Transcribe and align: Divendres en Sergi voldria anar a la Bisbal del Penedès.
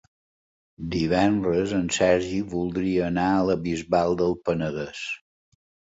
Divendres 0.93 1.75
en 1.81 1.83
Sergi 1.99 2.39
voldria 2.53 3.05
anar 3.09 3.29
a 3.35 3.47
la 3.51 3.59
Bisbal 3.67 4.19
del 4.23 4.37
Penedès. 4.49 5.05